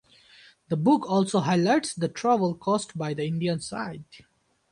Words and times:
The 0.69 0.77
book 0.77 1.07
also 1.07 1.41
highlights 1.41 1.93
the 1.93 2.07
trouble 2.07 2.55
caused 2.55 2.97
by 2.97 3.13
the 3.13 3.23
Indian 3.23 3.59
side. 3.59 4.03